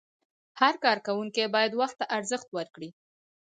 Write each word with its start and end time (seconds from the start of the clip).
هر 0.59 0.73
کارکوونکی 0.85 1.43
باید 1.55 1.71
وخت 1.81 1.95
ته 1.99 2.05
ارزښت 2.17 2.47
ورکړي. 2.57 2.89